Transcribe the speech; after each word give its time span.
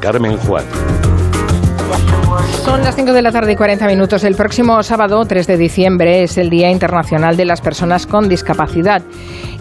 Carmen 0.00 0.38
Juan. 0.38 1.17
Son 2.64 2.82
las 2.82 2.96
5 2.96 3.12
de 3.12 3.22
la 3.22 3.32
tarde 3.32 3.52
y 3.52 3.56
40 3.56 3.86
minutos. 3.86 4.24
El 4.24 4.34
próximo 4.34 4.82
sábado, 4.82 5.24
3 5.24 5.46
de 5.46 5.56
diciembre, 5.56 6.22
es 6.22 6.36
el 6.38 6.50
Día 6.50 6.70
Internacional 6.70 7.36
de 7.36 7.44
las 7.44 7.60
Personas 7.60 8.06
con 8.06 8.28
Discapacidad. 8.28 9.02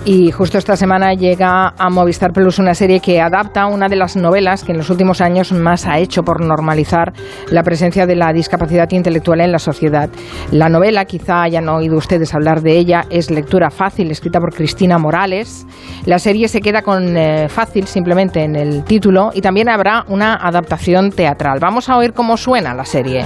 Y 0.06 0.32
justo 0.32 0.58
esta 0.58 0.78
semana 0.78 1.14
llega 1.16 1.74
a 1.78 1.90
Movistar 1.90 2.32
Plus 2.32 2.60
una 2.60 2.74
serie 2.74 3.02
que 3.02 3.20
adapta 3.20 3.66
una 3.66 3.90
de 3.90 3.98
las 3.98 4.16
novelas 4.16 4.64
que 4.64 4.72
en 4.72 4.78
los 4.78 4.90
últimos 4.90 5.20
años 5.20 5.52
más 5.52 5.86
ha 5.86 6.00
hecho 6.00 6.24
por 6.24 6.40
normalizar 6.40 7.12
la 7.52 7.62
presencia 7.62 8.06
de 8.06 8.16
la 8.16 8.32
discapacidad 8.32 8.90
intelectual 8.92 9.42
en 9.42 9.52
la 9.52 9.60
sociedad. 9.60 10.10
La 10.52 10.70
novela, 10.70 11.04
quizá 11.04 11.42
hayan 11.42 11.68
oído 11.68 11.98
ustedes 11.98 12.34
hablar 12.34 12.62
de 12.62 12.78
ella, 12.78 13.04
es 13.10 13.30
lectura 13.30 13.70
fácil, 13.70 14.10
escrita 14.10 14.40
por 14.40 14.54
Cristina 14.54 14.98
Morales. 14.98 15.66
La 16.06 16.20
serie 16.20 16.48
se 16.48 16.62
queda 16.62 16.84
con 16.84 17.18
eh, 17.18 17.50
fácil 17.50 17.86
simplemente 17.86 18.44
en 18.44 18.56
el 18.56 18.86
título 18.86 19.32
y 19.34 19.42
también 19.42 19.68
habrá 19.68 20.06
una 20.08 20.36
adaptación 20.36 21.12
teatral. 21.12 21.60
Vamos 21.60 21.90
a 21.90 21.98
oír 21.98 22.14
cómo 22.18 22.36
suena 22.36 22.74
la 22.74 22.84
serie. 22.84 23.24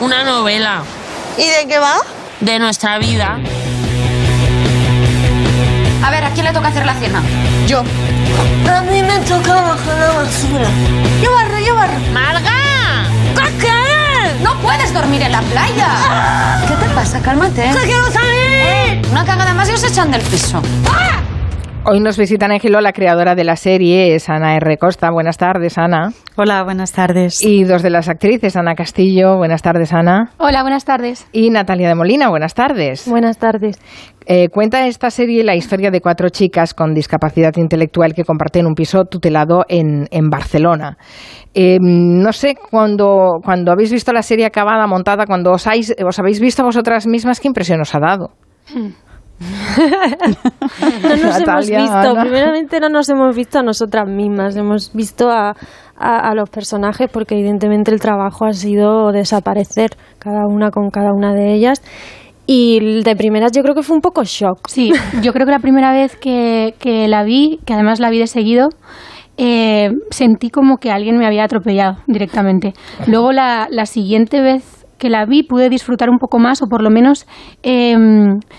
Una 0.00 0.24
novela. 0.24 0.82
¿Y 1.36 1.46
de 1.46 1.68
qué 1.68 1.78
va? 1.78 1.98
De 2.40 2.58
nuestra 2.58 2.98
vida. 2.98 3.38
A 6.02 6.10
ver, 6.10 6.24
¿a 6.24 6.30
quién 6.30 6.46
le 6.46 6.52
toca 6.52 6.68
hacer 6.68 6.86
la 6.86 6.94
cena? 6.94 7.22
Yo. 7.66 7.80
A 7.80 8.80
mí 8.80 9.02
me 9.02 9.18
toca 9.20 9.54
bajar 9.54 9.98
la 9.98 10.12
basura. 10.22 10.68
Yo 11.22 11.32
barro, 11.32 11.58
yo 11.60 11.74
barro. 11.76 11.98
¡Marga! 12.12 13.04
¿Qué? 13.60 14.42
No 14.42 14.54
puedes 14.56 14.92
dormir 14.94 15.22
en 15.22 15.32
la 15.32 15.42
playa. 15.42 16.64
¿Qué 16.66 16.74
te 16.74 16.94
pasa? 16.94 17.20
Cálmate. 17.20 17.70
¡Que 17.70 17.86
quiero 17.86 18.10
salir! 18.10 19.06
Una 19.10 19.24
cagada 19.24 19.52
más 19.52 19.68
y 19.68 19.74
os 19.74 19.84
echan 19.84 20.10
del 20.10 20.22
piso. 20.22 20.62
Hoy 21.84 21.98
nos 21.98 22.16
visita 22.16 22.46
en 22.46 22.72
la 22.80 22.92
creadora 22.92 23.34
de 23.34 23.42
la 23.42 23.56
serie, 23.56 24.14
es 24.14 24.28
Ana 24.28 24.54
R. 24.54 24.78
Costa. 24.78 25.10
Buenas 25.10 25.36
tardes, 25.36 25.78
Ana. 25.78 26.12
Hola, 26.36 26.62
buenas 26.62 26.92
tardes. 26.92 27.42
Y 27.42 27.64
dos 27.64 27.82
de 27.82 27.90
las 27.90 28.08
actrices, 28.08 28.56
Ana 28.56 28.76
Castillo. 28.76 29.36
Buenas 29.36 29.62
tardes, 29.62 29.92
Ana. 29.92 30.30
Hola, 30.38 30.62
buenas 30.62 30.84
tardes. 30.84 31.26
Y 31.32 31.50
Natalia 31.50 31.88
de 31.88 31.96
Molina. 31.96 32.28
Buenas 32.28 32.54
tardes. 32.54 33.08
Buenas 33.08 33.36
tardes. 33.36 33.80
Eh, 34.26 34.48
cuenta 34.48 34.86
esta 34.86 35.10
serie 35.10 35.42
la 35.42 35.56
historia 35.56 35.90
de 35.90 36.00
cuatro 36.00 36.28
chicas 36.28 36.72
con 36.72 36.94
discapacidad 36.94 37.52
intelectual 37.56 38.14
que 38.14 38.22
comparten 38.22 38.66
un 38.66 38.74
piso 38.74 39.04
tutelado 39.04 39.64
en, 39.68 40.06
en 40.12 40.30
Barcelona. 40.30 40.96
Eh, 41.52 41.78
no 41.80 42.32
sé, 42.32 42.54
cuando, 42.70 43.40
cuando 43.44 43.72
habéis 43.72 43.90
visto 43.90 44.12
la 44.12 44.22
serie 44.22 44.46
acabada, 44.46 44.86
montada, 44.86 45.26
cuando 45.26 45.50
os, 45.50 45.66
habéis, 45.66 45.92
os 46.00 46.18
habéis 46.20 46.38
visto 46.38 46.62
a 46.62 46.66
vosotras 46.66 47.08
mismas, 47.08 47.40
¿qué 47.40 47.48
impresión 47.48 47.80
os 47.80 47.92
ha 47.92 47.98
dado? 47.98 48.30
no 51.02 51.16
nos 51.16 51.40
hemos 51.40 51.68
visto, 51.68 52.14
primeramente 52.20 52.80
no 52.80 52.88
nos 52.88 53.08
hemos 53.08 53.34
visto 53.34 53.58
a 53.58 53.62
nosotras 53.62 54.08
mismas, 54.08 54.56
hemos 54.56 54.92
visto 54.92 55.30
a, 55.30 55.56
a, 55.96 56.30
a, 56.30 56.34
los 56.34 56.48
personajes 56.48 57.08
porque 57.12 57.34
evidentemente 57.34 57.90
el 57.90 58.00
trabajo 58.00 58.44
ha 58.44 58.52
sido 58.52 59.10
desaparecer 59.10 59.90
cada 60.18 60.46
una 60.46 60.70
con 60.70 60.90
cada 60.90 61.12
una 61.12 61.34
de 61.34 61.54
ellas. 61.54 61.82
Y 62.46 63.02
de 63.02 63.16
primeras 63.16 63.52
yo 63.52 63.62
creo 63.62 63.74
que 63.74 63.82
fue 63.82 63.94
un 63.96 64.02
poco 64.02 64.24
shock. 64.24 64.68
Sí, 64.68 64.92
yo 65.22 65.32
creo 65.32 65.46
que 65.46 65.52
la 65.52 65.60
primera 65.60 65.92
vez 65.92 66.16
que, 66.16 66.74
que 66.78 67.06
la 67.08 67.22
vi, 67.22 67.60
que 67.64 67.72
además 67.74 68.00
la 68.00 68.10
vi 68.10 68.18
de 68.18 68.26
seguido, 68.26 68.68
eh, 69.36 69.90
sentí 70.10 70.50
como 70.50 70.76
que 70.76 70.90
alguien 70.90 71.16
me 71.16 71.26
había 71.26 71.44
atropellado 71.44 71.98
directamente. 72.06 72.74
Luego 73.06 73.32
la, 73.32 73.68
la 73.70 73.86
siguiente 73.86 74.40
vez 74.40 74.81
que 75.02 75.10
la 75.10 75.26
vi 75.26 75.42
pude 75.42 75.68
disfrutar 75.68 76.08
un 76.10 76.18
poco 76.18 76.38
más 76.38 76.62
o 76.62 76.68
por 76.68 76.80
lo 76.80 76.88
menos 76.88 77.26
eh, 77.64 77.96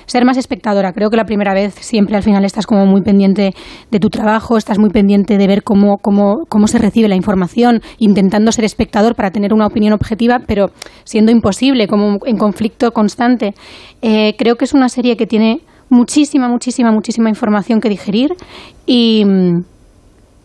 ser 0.08 0.26
más 0.26 0.36
espectadora. 0.36 0.92
Creo 0.92 1.10
que 1.10 1.16
la 1.16 1.24
primera 1.24 1.54
vez 1.54 1.74
siempre 1.74 2.18
al 2.18 2.22
final 2.22 2.44
estás 2.44 2.68
como 2.68 2.86
muy 2.86 3.02
pendiente 3.02 3.54
de 3.90 4.00
tu 4.00 4.10
trabajo, 4.10 4.58
estás 4.58 4.78
muy 4.78 4.90
pendiente 4.90 5.38
de 5.38 5.48
ver 5.48 5.64
cómo, 5.64 6.00
cómo, 6.00 6.40
cómo 6.50 6.68
se 6.68 6.80
recibe 6.80 7.08
la 7.08 7.16
información, 7.16 7.80
intentando 7.98 8.52
ser 8.52 8.66
espectador 8.66 9.16
para 9.16 9.32
tener 9.32 9.54
una 9.54 9.66
opinión 9.66 9.94
objetiva, 9.94 10.40
pero 10.46 10.72
siendo 11.06 11.32
imposible, 11.32 11.88
como 11.88 12.18
en 12.26 12.38
conflicto 12.38 12.92
constante. 12.92 13.54
Eh, 14.02 14.36
creo 14.38 14.58
que 14.58 14.66
es 14.66 14.74
una 14.74 14.90
serie 14.90 15.16
que 15.16 15.26
tiene 15.26 15.62
muchísima, 15.90 16.50
muchísima, 16.50 16.92
muchísima 16.92 17.30
información 17.30 17.80
que 17.80 17.88
digerir 17.88 18.32
y 18.86 19.24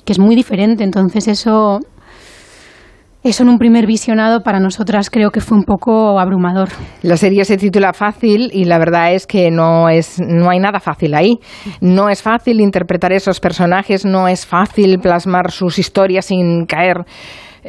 que 0.04 0.12
es 0.12 0.20
muy 0.20 0.36
diferente. 0.36 0.84
Entonces 0.84 1.26
eso 1.26 1.80
eso 3.24 3.42
en 3.42 3.48
un 3.48 3.58
primer 3.58 3.86
visionado 3.86 4.42
para 4.42 4.60
nosotras 4.60 5.10
creo 5.10 5.30
que 5.30 5.40
fue 5.40 5.58
un 5.58 5.64
poco 5.64 6.18
abrumador. 6.20 6.68
La 7.02 7.16
serie 7.16 7.44
se 7.44 7.56
titula 7.56 7.92
Fácil 7.92 8.50
y 8.52 8.64
la 8.64 8.78
verdad 8.78 9.12
es 9.12 9.26
que 9.26 9.50
no 9.50 9.88
es 9.88 10.20
no 10.20 10.50
hay 10.50 10.60
nada 10.60 10.80
fácil 10.80 11.14
ahí. 11.14 11.38
No 11.80 12.08
es 12.08 12.22
fácil 12.22 12.60
interpretar 12.60 13.12
esos 13.12 13.40
personajes, 13.40 14.04
no 14.04 14.28
es 14.28 14.46
fácil 14.46 14.98
plasmar 15.00 15.50
sus 15.50 15.78
historias 15.78 16.26
sin 16.26 16.64
caer 16.66 17.04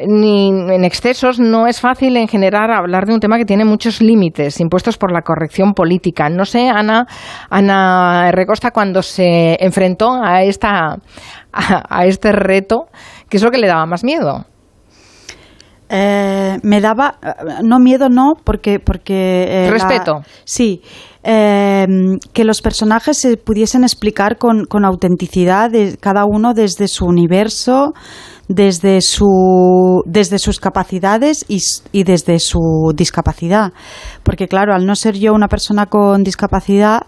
ni 0.06 0.48
en 0.48 0.84
excesos, 0.84 1.38
no 1.40 1.66
es 1.66 1.80
fácil 1.80 2.16
en 2.16 2.28
general 2.28 2.70
hablar 2.72 3.06
de 3.06 3.14
un 3.14 3.20
tema 3.20 3.36
que 3.36 3.44
tiene 3.44 3.64
muchos 3.64 4.00
límites 4.00 4.60
impuestos 4.60 4.96
por 4.96 5.12
la 5.12 5.22
corrección 5.22 5.74
política. 5.74 6.28
No 6.30 6.44
sé, 6.44 6.68
Ana, 6.68 7.06
Ana 7.50 8.30
Recosta, 8.32 8.70
cuando 8.70 9.02
se 9.02 9.56
enfrentó 9.60 10.12
a, 10.12 10.42
esta, 10.42 10.96
a, 11.52 11.84
a 11.88 12.06
este 12.06 12.32
reto, 12.32 12.86
¿qué 13.28 13.36
es 13.36 13.42
lo 13.42 13.50
que 13.50 13.58
le 13.58 13.66
daba 13.66 13.84
más 13.84 14.04
miedo? 14.04 14.46
Eh, 15.92 16.58
me 16.62 16.80
daba, 16.80 17.18
no 17.64 17.80
miedo, 17.80 18.08
no, 18.08 18.34
porque... 18.44 18.78
porque 18.78 19.66
eh, 19.66 19.70
Respeto. 19.70 20.18
La, 20.18 20.26
sí, 20.44 20.82
eh, 21.24 21.86
que 22.32 22.44
los 22.44 22.62
personajes 22.62 23.18
se 23.18 23.36
pudiesen 23.36 23.82
explicar 23.82 24.38
con, 24.38 24.66
con 24.66 24.84
autenticidad, 24.84 25.68
de, 25.70 25.96
cada 26.00 26.24
uno 26.24 26.54
desde 26.54 26.86
su 26.86 27.06
universo, 27.06 27.92
desde, 28.50 29.00
su, 29.00 30.02
desde 30.06 30.40
sus 30.40 30.58
capacidades 30.58 31.44
y, 31.46 31.60
y, 31.92 32.02
desde 32.02 32.40
su 32.40 32.92
discapacidad. 32.96 33.72
Porque 34.24 34.48
claro, 34.48 34.74
al 34.74 34.86
no 34.86 34.96
ser 34.96 35.16
yo 35.16 35.32
una 35.32 35.46
persona 35.46 35.86
con 35.86 36.24
discapacidad, 36.24 37.02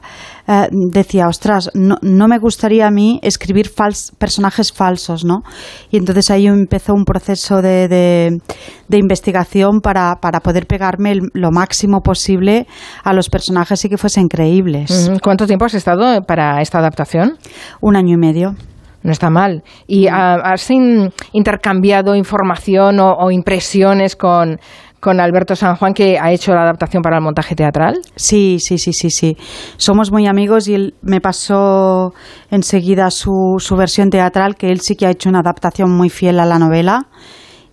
eh, 0.46 0.68
decía, 0.70 1.26
ostras, 1.26 1.68
no, 1.74 1.96
no, 2.00 2.28
me 2.28 2.38
gustaría 2.38 2.86
a 2.86 2.92
mí 2.92 3.18
escribir 3.24 3.68
fals, 3.68 4.12
personajes 4.18 4.72
falsos, 4.72 5.24
¿no? 5.24 5.42
Y 5.90 5.96
entonces 5.96 6.30
ahí 6.30 6.46
empezó 6.46 6.94
un 6.94 7.04
proceso 7.04 7.60
de, 7.60 7.88
de, 7.88 8.38
de 8.86 8.98
investigación 8.98 9.80
para, 9.80 10.20
para, 10.20 10.38
poder 10.38 10.68
pegarme 10.68 11.10
el, 11.10 11.22
lo 11.34 11.50
máximo 11.50 12.02
posible 12.02 12.68
a 13.02 13.12
los 13.12 13.28
personajes 13.28 13.84
y 13.84 13.88
que 13.88 13.98
fuesen 13.98 14.28
creíbles. 14.28 15.10
¿Cuánto 15.20 15.48
tiempo 15.48 15.64
has 15.64 15.74
estado 15.74 16.22
para 16.22 16.62
esta 16.62 16.78
adaptación? 16.78 17.36
Un 17.80 17.96
año 17.96 18.14
y 18.14 18.18
medio. 18.18 18.54
No 19.02 19.12
está 19.12 19.30
mal. 19.30 19.62
¿Y 19.86 20.06
has 20.08 20.70
in, 20.70 21.10
intercambiado 21.32 22.14
información 22.14 23.00
o, 23.00 23.12
o 23.12 23.30
impresiones 23.30 24.16
con, 24.16 24.58
con 25.02 25.18
Alberto 25.18 25.56
San 25.56 25.74
Juan, 25.74 25.94
que 25.94 26.16
ha 26.16 26.30
hecho 26.30 26.54
la 26.54 26.62
adaptación 26.62 27.02
para 27.02 27.16
el 27.16 27.22
montaje 27.24 27.56
teatral? 27.56 28.00
Sí, 28.14 28.58
sí, 28.60 28.78
sí, 28.78 28.92
sí, 28.92 29.10
sí. 29.10 29.36
Somos 29.76 30.12
muy 30.12 30.28
amigos 30.28 30.68
y 30.68 30.74
él 30.74 30.94
me 31.02 31.20
pasó 31.20 32.12
enseguida 32.52 33.10
su, 33.10 33.56
su 33.58 33.74
versión 33.74 34.10
teatral, 34.10 34.54
que 34.54 34.70
él 34.70 34.80
sí 34.80 34.94
que 34.94 35.06
ha 35.06 35.10
hecho 35.10 35.28
una 35.28 35.40
adaptación 35.40 35.90
muy 35.90 36.08
fiel 36.08 36.38
a 36.38 36.46
la 36.46 36.60
novela 36.60 37.08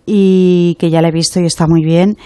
y 0.06 0.74
que 0.80 0.90
ya 0.90 1.00
la 1.02 1.08
he 1.08 1.12
visto 1.12 1.38
y 1.38 1.46
está 1.46 1.68
muy 1.68 1.84
bien. 1.84 2.16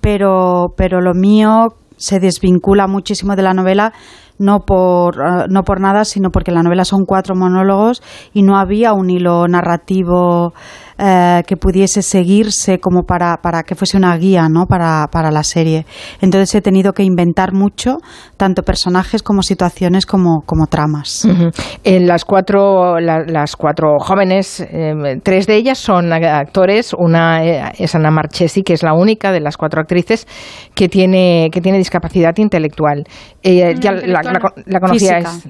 Pero, 0.00 0.68
pero 0.74 1.02
lo 1.02 1.12
mío 1.12 1.74
se 1.98 2.18
desvincula 2.18 2.86
muchísimo 2.86 3.36
de 3.36 3.42
la 3.42 3.52
novela 3.52 3.92
no 4.38 4.60
por, 4.60 5.18
uh, 5.18 5.46
no 5.48 5.62
por 5.62 5.80
nada, 5.80 6.04
sino 6.04 6.30
porque 6.30 6.52
la 6.52 6.62
novela 6.62 6.84
son 6.84 7.04
cuatro 7.04 7.34
monólogos 7.34 8.02
y 8.32 8.42
no 8.42 8.58
había 8.58 8.92
un 8.92 9.10
hilo 9.10 9.48
narrativo 9.48 10.52
eh, 10.98 11.42
que 11.46 11.56
pudiese 11.56 12.00
seguirse 12.00 12.78
como 12.78 13.02
para, 13.02 13.36
para 13.42 13.62
que 13.62 13.74
fuese 13.74 13.98
una 13.98 14.16
guía 14.16 14.48
¿no? 14.48 14.64
para, 14.66 15.06
para, 15.12 15.30
la 15.30 15.42
serie. 15.42 15.84
Entonces 16.22 16.54
he 16.54 16.62
tenido 16.62 16.92
que 16.94 17.02
inventar 17.02 17.52
mucho, 17.52 17.98
tanto 18.38 18.62
personajes 18.62 19.22
como 19.22 19.42
situaciones 19.42 20.06
como, 20.06 20.40
como 20.46 20.66
tramas. 20.66 21.26
Uh 21.26 21.28
-huh. 21.28 21.78
En 21.84 22.06
las 22.06 22.24
cuatro, 22.24 22.98
la, 22.98 23.24
las 23.26 23.56
cuatro 23.56 23.98
jóvenes, 23.98 24.60
eh, 24.60 25.20
tres 25.22 25.46
de 25.46 25.56
ellas 25.56 25.76
son 25.76 26.12
actores, 26.12 26.94
una 26.96 27.44
es 27.44 27.94
Ana 27.94 28.10
Marchesi, 28.10 28.62
que 28.62 28.72
es 28.72 28.82
la 28.82 28.94
única 28.94 29.32
de 29.32 29.40
las 29.40 29.58
cuatro 29.58 29.82
actrices 29.82 30.26
que 30.74 30.88
tiene, 30.88 31.50
que 31.52 31.60
tiene 31.60 31.76
discapacidad 31.76 32.32
intelectual. 32.38 33.04
Eh, 33.42 33.74
ya 33.78 33.92
la, 33.92 34.22
la, 34.22 34.40
la, 34.64 34.80
conocíais. 34.80 35.48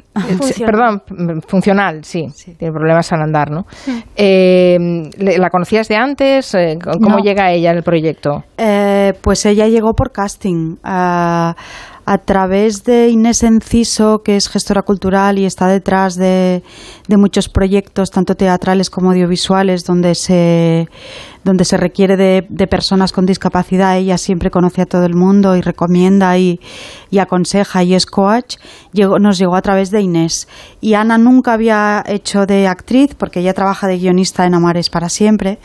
Perdón, 0.59 1.03
funcional, 1.47 2.05
sí, 2.05 2.27
sí, 2.35 2.55
Tiene 2.55 2.73
problemas 2.73 3.13
al 3.13 3.23
andar, 3.23 3.51
¿no? 3.51 3.65
Sí. 3.71 4.05
¿La 5.39 5.51
conocías 5.51 5.89
de 5.89 5.97
antes? 5.97 6.57
¿Cómo 6.83 7.17
no. 7.17 7.19
llega 7.19 7.53
ella 7.53 7.71
al 7.71 7.83
proyecto? 7.83 8.45
Eh, 8.57 9.13
pues 9.21 9.45
ella 9.47 9.67
llegó 9.67 9.95
por 9.95 10.13
casting. 10.13 10.77
Uh, 10.85 11.53
a 12.07 12.19
través 12.19 12.85
de 12.85 13.09
Inés 13.09 13.43
Enciso, 13.43 14.23
que 14.23 14.37
es 14.37 14.49
gestora 14.49 14.83
cultural 14.83 15.41
y 15.41 15.45
está 15.45 15.67
detrás 15.67 16.15
de, 16.15 16.63
muchos 17.09 17.49
proyectos, 17.49 18.13
tanto 18.13 18.37
teatrales 18.37 18.91
como 18.91 19.11
audiovisuales, 19.11 19.85
donde 19.85 20.15
se, 20.15 20.89
donde 21.43 21.65
se 21.65 21.77
requiere 21.77 22.17
de, 22.17 22.67
personas 22.69 23.11
con 23.13 23.27
discapacidad. 23.27 23.97
Ella 23.97 24.19
siempre 24.19 24.53
conoce 24.53 24.83
a 24.83 24.87
todo 24.87 25.05
el 25.05 25.15
mundo 25.15 25.57
y 25.57 25.63
recomienda 25.63 26.39
y, 26.39 26.61
aconseja 27.21 27.83
y 27.83 27.95
es 27.95 28.07
coach. 28.07 28.57
nos 28.95 29.37
llegó 29.37 29.57
a 29.57 29.63
través 29.63 29.91
de 29.91 30.01
Inés. 30.01 30.47
Y 30.81 30.95
Ana 30.95 31.19
nunca 31.19 31.55
había 31.55 32.05
hecho 32.07 32.47
de 32.47 32.69
actriz, 32.69 33.17
porque 33.17 33.41
ella 33.41 33.53
trabaja 33.53 33.89
de 33.89 33.99
guionista 33.99 34.47
en 34.47 34.55
Amares 34.55 34.91
para 34.91 35.09
siempre 35.09 35.59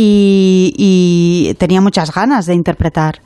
y, 0.00 1.54
tenía 1.58 1.80
muchas 1.80 2.14
ganas 2.14 2.46
de 2.46 2.54
interpretar. 2.54 3.20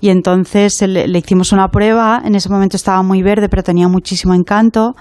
Y 0.00 0.10
entonces 0.10 0.80
le, 0.82 1.08
le, 1.08 1.18
hicimos 1.18 1.52
una 1.52 1.68
prueba, 1.68 2.20
en 2.24 2.34
ese 2.34 2.48
momento 2.48 2.76
estaba 2.76 3.02
muy 3.02 3.22
verde, 3.22 3.48
pero 3.48 3.62
tenía 3.62 3.88
muchísimo 3.88 4.34
encanto 4.34 4.94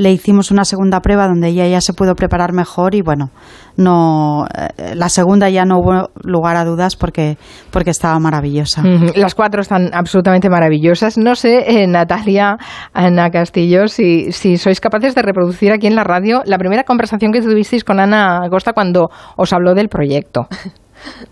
le 0.00 0.10
hicimos 0.10 0.50
una 0.50 0.64
segunda 0.64 1.00
prueba 1.00 1.28
donde 1.28 1.48
ella 1.48 1.66
ya 1.68 1.82
se 1.82 1.92
pudo 1.92 2.14
preparar 2.14 2.54
mejor 2.54 2.94
y 2.94 3.02
bueno, 3.02 3.28
no 3.76 4.46
eh, 4.46 4.94
la 4.94 5.10
segunda 5.10 5.50
ya 5.50 5.66
no 5.66 5.76
hubo 5.78 6.08
lugar 6.24 6.56
a 6.56 6.64
dudas 6.64 6.96
porque, 6.96 7.36
porque 7.70 7.90
estaba 7.90 8.18
maravillosa. 8.18 8.82
Las 9.14 9.34
cuatro 9.34 9.60
están 9.60 9.90
absolutamente 9.92 10.48
maravillosas. 10.48 11.18
No 11.18 11.34
sé, 11.34 11.82
eh, 11.82 11.86
Natalia, 11.86 12.56
Ana 12.94 13.28
Castillo, 13.30 13.88
si, 13.88 14.32
si 14.32 14.56
sois 14.56 14.80
capaces 14.80 15.14
de 15.14 15.20
reproducir 15.20 15.70
aquí 15.70 15.86
en 15.86 15.96
la 15.96 16.04
radio 16.04 16.40
la 16.46 16.56
primera 16.56 16.84
conversación 16.84 17.30
que 17.30 17.42
tuvisteis 17.42 17.84
con 17.84 18.00
Ana 18.00 18.40
Costa 18.48 18.72
cuando 18.72 19.10
os 19.36 19.52
habló 19.52 19.74
del 19.74 19.90
proyecto. 19.90 20.48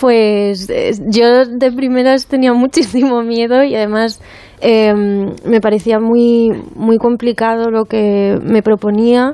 Pues 0.00 0.70
eh, 0.70 0.92
yo 1.08 1.44
de 1.44 1.72
primeras 1.72 2.28
tenía 2.28 2.52
muchísimo 2.52 3.24
miedo 3.24 3.64
y 3.64 3.74
además 3.74 4.20
em, 4.60 5.34
me 5.44 5.60
parecía 5.60 5.98
muy, 5.98 6.50
muy 6.74 6.98
complicado 6.98 7.70
lo 7.70 7.84
que 7.84 8.38
me 8.42 8.62
proponía. 8.62 9.32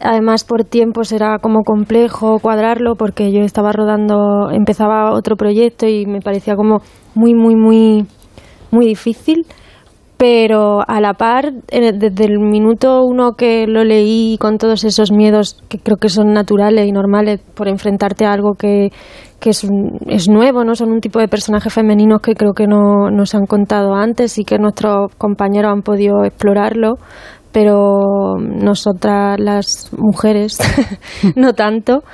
Además, 0.00 0.44
por 0.44 0.64
tiempos 0.64 1.12
era 1.12 1.38
como 1.38 1.62
complejo 1.62 2.38
cuadrarlo 2.40 2.94
porque 2.96 3.32
yo 3.32 3.40
estaba 3.40 3.72
rodando, 3.72 4.50
empezaba 4.50 5.12
otro 5.12 5.36
proyecto 5.36 5.86
y 5.86 6.06
me 6.06 6.20
parecía 6.20 6.56
como 6.56 6.78
muy, 7.14 7.34
muy, 7.34 7.54
muy, 7.54 8.06
muy 8.70 8.86
difícil 8.86 9.46
pero 10.16 10.80
a 10.86 11.00
la 11.00 11.14
par, 11.14 11.52
desde 11.52 12.24
el 12.24 12.38
minuto 12.38 13.02
uno 13.04 13.32
que 13.32 13.66
lo 13.66 13.84
leí 13.84 14.38
con 14.38 14.58
todos 14.58 14.84
esos 14.84 15.10
miedos 15.10 15.62
que 15.68 15.78
creo 15.78 15.96
que 15.96 16.08
son 16.08 16.32
naturales 16.32 16.86
y 16.86 16.92
normales 16.92 17.40
por 17.54 17.68
enfrentarte 17.68 18.24
a 18.24 18.32
algo 18.32 18.54
que, 18.54 18.90
que 19.44 19.50
es, 19.50 19.62
es 20.06 20.26
nuevo, 20.26 20.64
¿no? 20.64 20.74
Son 20.74 20.90
un 20.90 21.02
tipo 21.02 21.18
de 21.18 21.28
personajes 21.28 21.70
femeninos 21.70 22.22
que 22.22 22.34
creo 22.34 22.54
que 22.54 22.66
no 22.66 23.10
nos 23.10 23.34
han 23.34 23.44
contado 23.44 23.92
antes 23.92 24.38
y 24.38 24.44
que 24.44 24.58
nuestros 24.58 25.14
compañeros 25.18 25.70
han 25.70 25.82
podido 25.82 26.24
explorarlo, 26.24 26.94
pero 27.52 28.38
nosotras 28.38 29.38
las 29.38 29.90
mujeres 29.98 30.56
no 31.36 31.52
tanto. 31.52 32.04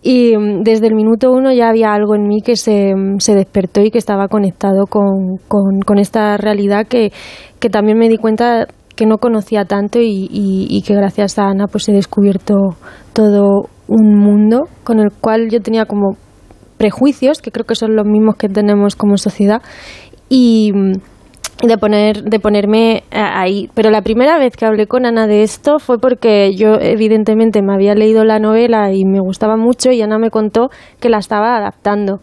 Y 0.00 0.34
mm, 0.34 0.62
desde 0.62 0.86
el 0.86 0.94
minuto 0.94 1.30
uno 1.30 1.52
ya 1.52 1.68
había 1.68 1.92
algo 1.92 2.14
en 2.14 2.26
mí 2.26 2.40
que 2.40 2.56
se, 2.56 2.94
se 3.18 3.34
despertó 3.34 3.82
y 3.82 3.90
que 3.90 3.98
estaba 3.98 4.28
conectado 4.28 4.86
con, 4.86 5.36
con, 5.46 5.98
esta 5.98 6.38
realidad 6.38 6.86
que, 6.86 7.12
que, 7.60 7.68
también 7.68 7.98
me 7.98 8.08
di 8.08 8.16
cuenta 8.16 8.66
que 8.96 9.04
no 9.04 9.18
conocía 9.18 9.66
tanto 9.66 10.00
y, 10.00 10.26
y, 10.30 10.82
que 10.86 10.94
gracias 10.94 11.38
a 11.38 11.50
Ana 11.50 11.66
pues 11.66 11.86
he 11.90 11.92
descubierto 11.92 12.54
todo 13.12 13.68
un 13.88 14.18
mundo 14.18 14.62
con 14.84 15.00
el 15.00 15.10
cual 15.12 15.50
yo 15.50 15.60
tenía 15.60 15.84
como 15.84 16.16
prejuicios, 16.78 17.42
que 17.42 17.50
creo 17.50 17.66
que 17.66 17.74
son 17.74 17.96
los 17.96 18.06
mismos 18.06 18.36
que 18.36 18.48
tenemos 18.48 18.96
como 18.96 19.18
sociedad, 19.18 19.60
y 20.28 20.72
de 21.62 21.76
poner 21.76 22.22
de 22.22 22.38
ponerme 22.38 23.02
ahí 23.10 23.68
pero 23.74 23.90
la 23.90 24.02
primera 24.02 24.38
vez 24.38 24.56
que 24.56 24.64
hablé 24.64 24.86
con 24.86 25.06
Ana 25.06 25.26
de 25.26 25.42
esto 25.42 25.80
fue 25.80 25.98
porque 25.98 26.54
yo 26.54 26.74
evidentemente 26.80 27.62
me 27.62 27.74
había 27.74 27.96
leído 27.96 28.24
la 28.24 28.38
novela 28.38 28.92
y 28.92 29.04
me 29.04 29.18
gustaba 29.18 29.56
mucho 29.56 29.90
y 29.90 30.00
Ana 30.00 30.18
me 30.18 30.30
contó 30.30 30.68
que 31.00 31.08
la 31.08 31.18
estaba 31.18 31.56
adaptando 31.56 32.20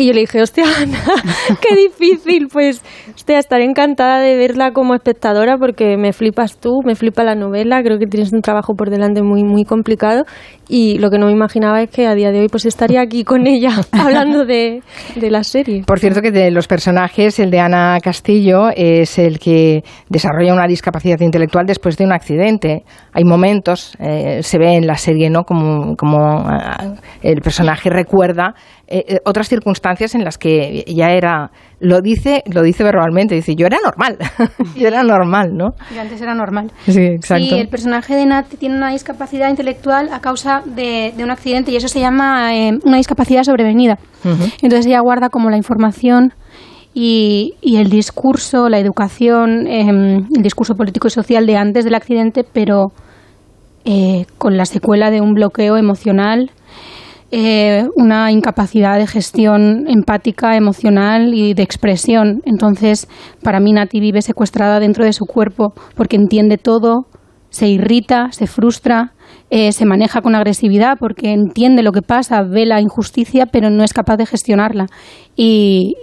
y 0.00 0.06
yo 0.06 0.12
le 0.12 0.20
dije, 0.20 0.40
hostia, 0.40 0.64
Ana, 0.80 0.96
qué 1.60 1.74
difícil. 1.74 2.46
Pues, 2.46 2.84
hostia, 3.12 3.40
estaré 3.40 3.64
encantada 3.64 4.20
de 4.20 4.36
verla 4.36 4.70
como 4.70 4.94
espectadora 4.94 5.58
porque 5.58 5.96
me 5.96 6.12
flipas 6.12 6.56
tú, 6.56 6.82
me 6.84 6.94
flipa 6.94 7.24
la 7.24 7.34
novela. 7.34 7.82
Creo 7.82 7.98
que 7.98 8.06
tienes 8.06 8.32
un 8.32 8.40
trabajo 8.40 8.74
por 8.74 8.90
delante 8.90 9.22
muy, 9.22 9.42
muy 9.42 9.64
complicado. 9.64 10.24
Y 10.68 10.98
lo 10.98 11.10
que 11.10 11.18
no 11.18 11.26
me 11.26 11.32
imaginaba 11.32 11.82
es 11.82 11.90
que 11.90 12.06
a 12.06 12.14
día 12.14 12.30
de 12.30 12.40
hoy 12.40 12.48
pues 12.48 12.66
estaría 12.66 13.00
aquí 13.00 13.24
con 13.24 13.46
ella 13.46 13.70
hablando 13.92 14.44
de, 14.44 14.82
de 15.16 15.30
la 15.30 15.42
serie. 15.42 15.82
Por 15.86 15.98
cierto, 15.98 16.20
que 16.20 16.30
de 16.30 16.50
los 16.50 16.66
personajes, 16.66 17.38
el 17.38 17.50
de 17.50 17.60
Ana 17.60 17.98
Castillo 18.02 18.68
es 18.74 19.18
el 19.18 19.38
que 19.38 19.82
desarrolla 20.08 20.52
una 20.52 20.66
discapacidad 20.66 21.20
intelectual 21.20 21.66
después 21.66 21.96
de 21.96 22.04
un 22.04 22.12
accidente. 22.12 22.84
Hay 23.12 23.24
momentos, 23.24 23.94
eh, 23.98 24.42
se 24.42 24.58
ve 24.58 24.74
en 24.76 24.86
la 24.86 24.96
serie, 24.96 25.30
¿no? 25.30 25.44
Como, 25.44 25.96
como 25.96 26.50
eh, 26.50 26.94
el 27.22 27.40
personaje 27.40 27.88
recuerda 27.90 28.54
eh, 28.90 29.04
eh, 29.06 29.18
otras 29.26 29.48
circunstancias 29.48 30.14
en 30.14 30.24
las 30.24 30.38
que 30.38 30.82
ya 30.86 31.10
era 31.10 31.50
lo 31.80 32.00
dice 32.00 32.42
lo 32.52 32.62
dice 32.62 32.82
verbalmente 32.82 33.34
dice 33.34 33.54
yo 33.54 33.66
era 33.66 33.78
normal 33.84 34.18
yo 34.76 34.88
era 34.88 35.02
normal 35.02 35.56
no 35.56 35.74
yo 35.94 36.00
antes 36.00 36.20
era 36.20 36.34
normal. 36.34 36.72
Sí 36.86 37.02
exacto. 37.02 37.44
Sí 37.44 37.54
el 37.54 37.68
personaje 37.68 38.14
de 38.14 38.26
Nat 38.26 38.46
tiene 38.58 38.76
una 38.76 38.90
discapacidad 38.90 39.48
intelectual 39.48 40.12
a 40.12 40.20
causa 40.20 40.62
de, 40.64 41.12
un 41.18 41.30
accidente 41.30 41.70
y 41.70 41.76
eso 41.76 41.88
se 41.88 42.00
llama 42.00 42.54
eh, 42.54 42.78
una 42.82 42.96
discapacidad 42.96 43.44
sobrevenida. 43.44 43.98
Entonces 44.62 44.86
ella 44.86 45.00
guarda 45.00 45.28
como 45.28 45.48
la 45.48 45.56
información 45.56 46.32
y, 46.92 47.54
y, 47.60 47.76
el 47.76 47.88
discurso, 47.88 48.68
la 48.68 48.78
educación, 48.78 49.66
em, 49.68 50.26
el 50.34 50.42
discurso 50.42 50.74
político 50.74 51.06
y 51.06 51.10
social 51.10 51.46
de 51.46 51.56
antes 51.56 51.84
del 51.84 51.94
accidente, 51.94 52.44
pero 52.44 52.92
con 54.36 54.56
la 54.56 54.66
secuela 54.66 55.10
de 55.10 55.22
un 55.22 55.32
bloqueo 55.32 55.78
emocional 55.78 56.50
eh, 57.30 57.84
una 57.96 58.32
incapacidad 58.32 58.96
de 58.96 59.06
gestión 59.06 59.84
empática, 59.86 60.56
emocional 60.56 61.34
y 61.34 61.52
de 61.52 61.62
expresión. 61.62 62.40
Entonces, 62.46 63.06
para 63.42 63.60
mí 63.60 63.72
Nati 63.72 64.00
vive 64.00 64.22
secuestrada 64.22 64.80
dentro 64.80 65.04
de 65.04 65.12
su 65.12 65.26
cuerpo 65.26 65.74
porque 65.94 66.16
entiende 66.16 66.56
todo, 66.56 67.06
se 67.50 67.68
irrita, 67.68 68.28
se 68.30 68.46
frustra, 68.46 69.12
eh, 69.50 69.72
se 69.72 69.84
maneja 69.84 70.22
con 70.22 70.34
agresividad 70.34 70.96
porque 70.98 71.32
entiende 71.32 71.82
lo 71.82 71.92
que 71.92 72.00
pasa, 72.00 72.42
ve 72.42 72.64
la 72.64 72.80
injusticia, 72.80 73.44
pero 73.44 73.68
no 73.68 73.84
es 73.84 73.92
capaz 73.92 74.16
de 74.16 74.24
gestionarla. 74.24 74.86
Y, 75.36 75.96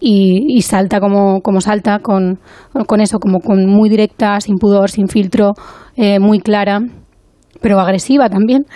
y, 0.00 0.62
salta 0.62 0.98
como, 0.98 1.42
como 1.42 1.60
salta, 1.60 2.00
con, 2.00 2.40
con, 2.88 3.00
eso, 3.00 3.20
como 3.20 3.38
con 3.38 3.66
muy 3.66 3.88
directa, 3.88 4.40
sin 4.40 4.56
pudor, 4.56 4.90
sin 4.90 5.06
filtro, 5.06 5.52
eh, 5.96 6.18
muy 6.18 6.40
clara, 6.40 6.80
pero 7.60 7.78
agresiva 7.78 8.28
también. 8.28 8.66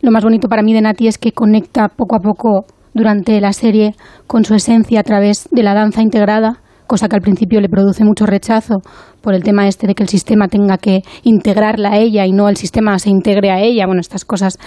Lo 0.00 0.12
más 0.12 0.22
bonito 0.22 0.48
para 0.48 0.62
mí 0.62 0.72
de 0.72 0.80
Nati 0.80 1.08
es 1.08 1.18
que 1.18 1.32
conecta 1.32 1.88
poco 1.88 2.14
a 2.14 2.20
poco 2.20 2.66
durante 2.94 3.40
la 3.40 3.52
serie 3.52 3.94
con 4.28 4.44
su 4.44 4.54
esencia 4.54 5.00
a 5.00 5.02
través 5.02 5.48
de 5.50 5.64
la 5.64 5.74
danza 5.74 6.02
integrada, 6.02 6.60
cosa 6.86 7.08
que 7.08 7.16
al 7.16 7.22
principio 7.22 7.60
le 7.60 7.68
produce 7.68 8.04
mucho 8.04 8.24
rechazo 8.24 8.76
por 9.20 9.34
el 9.34 9.42
tema 9.42 9.66
este 9.66 9.88
de 9.88 9.94
que 9.94 10.04
el 10.04 10.08
sistema 10.08 10.46
tenga 10.46 10.78
que 10.78 11.02
integrarla 11.24 11.90
a 11.90 11.98
ella 11.98 12.26
y 12.26 12.32
no 12.32 12.48
el 12.48 12.56
sistema 12.56 12.96
se 13.00 13.10
integre 13.10 13.50
a 13.50 13.60
ella, 13.60 13.86
bueno, 13.86 14.00
estas 14.00 14.24
cosas 14.24 14.58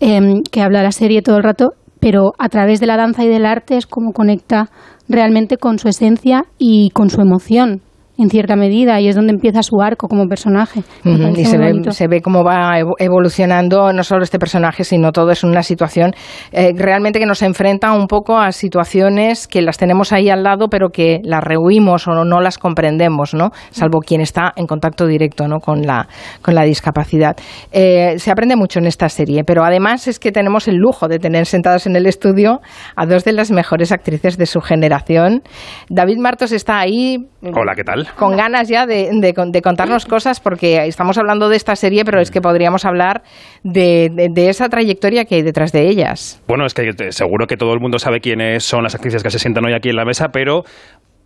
em, 0.00 0.42
que 0.50 0.62
habla 0.62 0.82
la 0.82 0.92
serie 0.92 1.20
todo 1.20 1.36
el 1.36 1.44
rato, 1.44 1.72
pero 2.00 2.32
a 2.38 2.48
través 2.48 2.80
de 2.80 2.86
la 2.86 2.96
danza 2.96 3.24
y 3.24 3.28
del 3.28 3.44
arte 3.44 3.76
es 3.76 3.86
como 3.86 4.12
conecta 4.12 4.70
realmente 5.06 5.58
con 5.58 5.78
su 5.78 5.88
esencia 5.88 6.44
y 6.58 6.90
con 6.90 7.10
su 7.10 7.20
emoción 7.20 7.82
en 8.18 8.28
cierta 8.30 8.56
medida 8.56 9.00
y 9.00 9.08
es 9.08 9.14
donde 9.14 9.32
empieza 9.32 9.62
su 9.62 9.80
arco 9.80 10.08
como 10.08 10.26
personaje. 10.26 10.82
y 11.04 11.44
se 11.44 11.56
ve, 11.56 11.72
se 11.90 12.08
ve, 12.08 12.20
cómo 12.20 12.42
va 12.42 12.78
evolucionando 12.98 13.92
no 13.92 14.02
solo 14.02 14.24
este 14.24 14.40
personaje, 14.40 14.82
sino 14.82 15.12
todo 15.12 15.30
es 15.30 15.44
una 15.44 15.62
situación 15.62 16.12
eh, 16.50 16.72
realmente 16.76 17.20
que 17.20 17.26
nos 17.26 17.42
enfrenta 17.42 17.92
un 17.92 18.08
poco 18.08 18.36
a 18.36 18.50
situaciones 18.50 19.46
que 19.46 19.62
las 19.62 19.78
tenemos 19.78 20.12
ahí 20.12 20.30
al 20.30 20.42
lado, 20.42 20.66
pero 20.68 20.88
que 20.90 21.20
las 21.22 21.42
rehuimos 21.44 22.08
o 22.08 22.24
no, 22.24 22.40
las 22.40 22.58
comprendemos, 22.58 23.34
¿no? 23.34 23.50
Salvo 23.70 24.00
quien 24.00 24.20
está 24.20 24.52
en 24.56 24.66
contacto 24.66 25.06
directo 25.06 25.46
¿no? 25.46 25.60
con, 25.60 25.82
la, 25.82 26.08
con 26.42 26.54
la 26.54 26.64
discapacidad. 26.64 27.36
Eh, 27.70 28.14
se 28.18 28.32
aprende 28.32 28.56
mucho 28.56 28.80
en 28.80 28.86
esta 28.86 29.08
serie, 29.08 29.44
pero 29.44 29.64
además 29.64 30.08
es 30.08 30.18
que 30.18 30.32
tenemos 30.32 30.66
el 30.66 30.76
lujo 30.76 31.06
de 31.06 31.20
tener 31.20 31.46
sentados 31.46 31.86
en 31.86 31.94
el 31.94 32.06
estudio 32.06 32.60
a 32.96 33.06
dos 33.06 33.24
de 33.24 33.32
las 33.32 33.52
mejores 33.52 33.92
actrices 33.92 34.36
de 34.36 34.46
su 34.46 34.60
generación. 34.60 35.42
David 35.88 36.18
Martos 36.18 36.50
está 36.50 36.80
ahí. 36.80 37.28
Hola, 37.42 37.74
¿qué 37.76 37.84
tal? 37.84 38.07
Con 38.16 38.36
ganas 38.36 38.68
ya 38.68 38.86
de, 38.86 39.10
de, 39.12 39.62
contarnos 39.62 40.06
cosas, 40.06 40.40
porque 40.40 40.86
estamos 40.86 41.18
hablando 41.18 41.48
de 41.48 41.56
esta 41.56 41.76
serie, 41.76 42.04
pero 42.04 42.20
es 42.20 42.30
que 42.30 42.40
podríamos 42.40 42.84
hablar 42.84 43.22
de, 43.62 44.28
de, 44.30 44.48
esa 44.48 44.68
trayectoria 44.68 45.24
que 45.24 45.36
hay 45.36 45.42
detrás 45.42 45.72
de 45.72 45.88
ellas. 45.88 46.42
Bueno, 46.46 46.66
es 46.66 46.74
que 46.74 46.92
seguro 47.10 47.46
que 47.46 47.56
todo 47.56 47.72
el 47.72 47.80
mundo 47.80 47.98
sabe 47.98 48.20
quiénes 48.20 48.64
son 48.64 48.82
las 48.82 48.94
actrices 48.94 49.22
que 49.22 49.30
se 49.30 49.38
sientan 49.38 49.64
hoy 49.64 49.74
aquí 49.74 49.90
en 49.90 49.96
la 49.96 50.04
mesa, 50.04 50.28
pero 50.32 50.64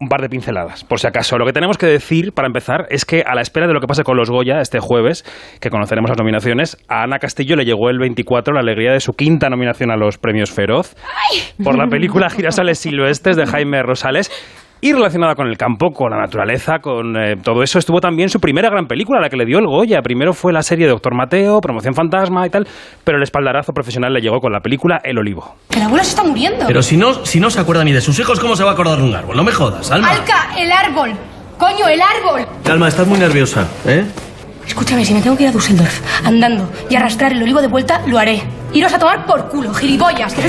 un 0.03 0.09
par 0.09 0.21
de 0.21 0.29
pinceladas, 0.29 0.83
por 0.83 0.99
si 0.99 1.07
acaso. 1.07 1.39
Lo 1.39 1.47
que 1.47 1.53
tenemos 1.53 1.79
que 1.79 1.87
decir, 1.87 2.33
para 2.33 2.49
empezar, 2.49 2.87
es 2.91 3.05
que 3.05 3.23
a 3.25 3.37
la 3.37 3.41
espera 3.41 3.69
de 3.69 3.73
lo 3.73 3.81
que 3.81 3.87
pase 3.87 4.03
con 4.03 4.17
los 4.17 4.31
Goya 4.31 4.61
este 4.61 4.81
jueves, 4.81 5.25
que 5.61 5.71
conoceremos 5.71 6.11
las 6.11 6.19
nominaciones, 6.19 6.77
a 6.89 7.05
Ana 7.05 7.21
Castillo 7.21 7.55
le 7.55 7.65
llegó 7.65 7.89
el 7.89 8.01
24 8.01 8.53
la 8.53 8.61
alegría 8.61 8.93
de 8.93 8.99
su 8.99 9.13
quinta 9.13 9.49
nominación 9.49 9.93
a 9.93 9.97
los 9.97 10.19
premios 10.19 10.51
Feroz 10.51 10.97
por 11.63 11.79
la 11.79 11.87
película 11.87 12.31
Girasoles 12.31 12.81
Silvestres 12.81 13.37
de 13.37 13.47
Jaime 13.47 13.81
Rosales 13.85 14.31
y 14.85 14.93
relacionada 14.93 15.37
con 15.37 15.47
el 15.47 15.57
campo, 15.57 15.93
con 15.93 16.11
la 16.11 16.19
naturaleza, 16.19 16.81
con 16.81 17.17
eh, 17.17 17.37
todo 17.37 17.63
eso, 17.63 17.79
estuvo 17.79 18.01
también 18.01 18.29
su 18.29 18.41
primera 18.41 18.69
gran 18.69 18.87
película, 18.87 19.21
la 19.21 19.31
que 19.31 19.37
le 19.37 19.47
dio 19.47 19.61
el 19.61 19.67
Goya. 19.67 20.03
Primero 20.03 20.35
fue 20.35 20.53
la 20.53 20.63
serie 20.63 20.89
Doctor 20.89 21.15
Mateo, 21.15 21.61
Promoción 21.61 21.95
Fantasma 21.95 22.45
y 22.49 22.51
tal, 22.51 22.67
pero 23.05 23.17
el 23.17 23.23
espaldarazo 23.23 23.73
profesional 23.73 24.13
le 24.13 24.21
llegó 24.21 24.41
con 24.41 24.53
la 24.53 24.59
película 24.59 25.01
El 25.05 25.19
Olivo. 25.19 25.55
El 25.71 25.83
abuelo 25.83 26.03
se 26.03 26.11
está 26.11 26.25
muriendo. 26.25 26.67
Pero 26.67 26.83
si 26.83 26.97
no, 26.97 27.25
si 27.25 27.39
no 27.39 27.49
se 27.49 27.61
acuerda 27.61 27.85
ni 27.85 27.93
de 27.93 28.01
sus 28.01 28.19
hijos, 28.19 28.41
¿cómo 28.41 28.57
se 28.57 28.65
va 28.65 28.71
a 28.71 28.73
acordar 28.73 28.99
de 28.99 29.05
un 29.05 29.15
árbol? 29.15 29.37
No 29.37 29.45
me 29.45 29.53
jodas, 29.53 29.89
Alma. 29.93 30.11
Alca, 30.11 30.51
el 30.59 30.73
árbol. 30.73 31.13
Coño, 31.59 31.87
el 31.87 32.01
árbol. 32.03 32.45
Alma, 32.69 32.89
estás 32.89 33.07
muy 33.07 33.21
nerviosa, 33.21 33.69
¿eh? 33.87 34.05
Escúchame, 34.73 35.05
si 35.05 35.13
me 35.13 35.21
tengo 35.21 35.37
que 35.37 35.43
ir 35.43 35.51
a 35.51 35.53
Düsseldorf 35.53 36.01
andando 36.27 36.67
y 36.89 36.97
arrastrar 36.97 37.33
el 37.33 37.43
olivo 37.43 37.61
de 37.61 37.67
vuelta, 37.67 38.01
lo 38.07 38.19
haré. 38.19 38.43
Iros 38.73 38.95
a 38.95 38.99
tomar 38.99 39.27
por 39.27 39.51
culo, 39.51 39.75
gilipollas. 39.75 40.33
Que 40.33 40.41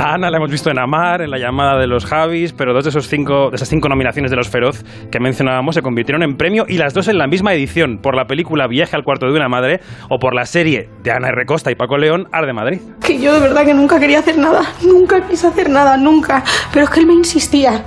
A 0.00 0.14
Ana 0.14 0.28
la 0.28 0.38
hemos 0.38 0.50
visto 0.50 0.72
en 0.72 0.78
Amar, 0.80 1.22
en 1.22 1.30
la 1.30 1.38
llamada 1.38 1.78
de 1.78 1.86
los 1.86 2.04
Javis, 2.04 2.52
pero 2.52 2.74
dos 2.74 2.82
de, 2.82 2.90
esos 2.90 3.06
cinco, 3.06 3.50
de 3.50 3.54
esas 3.54 3.68
cinco 3.68 3.88
nominaciones 3.88 4.32
de 4.32 4.36
los 4.36 4.48
Feroz 4.48 4.84
que 5.08 5.20
mencionábamos 5.20 5.76
se 5.76 5.82
convirtieron 5.82 6.24
en 6.24 6.36
premio 6.36 6.64
y 6.68 6.78
las 6.78 6.92
dos 6.92 7.06
en 7.06 7.18
la 7.18 7.28
misma 7.28 7.54
edición, 7.54 7.98
por 8.02 8.16
la 8.16 8.24
película 8.24 8.66
Viaje 8.66 8.96
al 8.96 9.04
cuarto 9.04 9.26
de 9.26 9.34
una 9.34 9.48
madre 9.48 9.80
o 10.08 10.18
por 10.18 10.34
la 10.34 10.44
serie 10.44 10.88
de 11.04 11.12
Ana 11.12 11.28
R. 11.28 11.46
Costa 11.46 11.70
y 11.70 11.76
Paco 11.76 11.96
León, 11.96 12.26
Ar 12.32 12.44
de 12.44 12.52
Madrid. 12.52 12.80
Que 13.06 13.20
yo 13.20 13.32
de 13.32 13.38
verdad 13.38 13.64
que 13.64 13.72
nunca 13.72 14.00
quería 14.00 14.18
hacer 14.18 14.36
nada, 14.36 14.62
nunca 14.84 15.28
quise 15.28 15.46
hacer 15.46 15.70
nada, 15.70 15.96
nunca. 15.96 16.42
Pero 16.72 16.86
es 16.86 16.90
que 16.90 16.98
él 16.98 17.06
me 17.06 17.14
insistía 17.14 17.84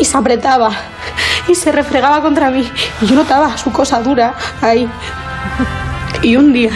y 0.00 0.04
se 0.04 0.16
apretaba 0.16 0.70
y 1.48 1.54
se 1.54 1.72
refregaba 1.72 2.20
contra 2.20 2.50
mí. 2.50 2.70
Y 3.00 3.06
yo 3.06 3.14
notaba 3.14 3.56
su 3.56 3.72
cosa 3.72 4.00
dura 4.00 4.34
ahí. 4.60 4.88
Y 6.22 6.36
un 6.36 6.52
día, 6.52 6.70